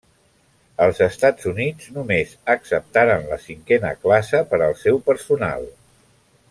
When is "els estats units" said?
0.85-1.91